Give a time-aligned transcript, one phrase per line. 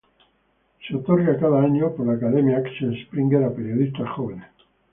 [0.79, 4.47] Es otorgado cada año por la Academia Axel Springer a periodistas jóvenes.